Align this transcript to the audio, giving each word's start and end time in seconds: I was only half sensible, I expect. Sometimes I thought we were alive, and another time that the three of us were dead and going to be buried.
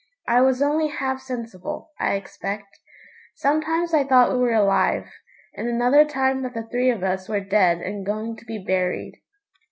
I 0.27 0.41
was 0.41 0.63
only 0.63 0.87
half 0.87 1.21
sensible, 1.21 1.91
I 1.99 2.15
expect. 2.15 2.79
Sometimes 3.35 3.93
I 3.93 4.03
thought 4.03 4.31
we 4.31 4.39
were 4.39 4.51
alive, 4.51 5.05
and 5.53 5.67
another 5.67 6.05
time 6.05 6.41
that 6.41 6.55
the 6.55 6.67
three 6.71 6.89
of 6.89 7.03
us 7.03 7.29
were 7.29 7.39
dead 7.39 7.81
and 7.81 8.03
going 8.03 8.35
to 8.37 8.45
be 8.45 8.57
buried. 8.57 9.19